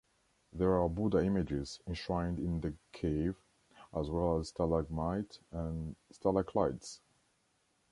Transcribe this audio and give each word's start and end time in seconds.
There 0.51 0.73
are 0.81 0.89
Buddha 0.89 1.23
images 1.23 1.79
enshrined 1.85 2.39
in 2.39 2.59
the 2.61 2.73
cave, 2.91 3.35
as 3.93 4.09
well 4.09 4.39
as 4.39 4.49
stalagmites 4.49 5.41
and 5.51 5.95
stalactites. 6.09 7.01